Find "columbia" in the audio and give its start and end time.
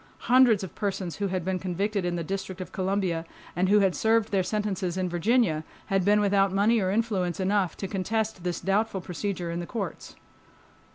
2.71-3.23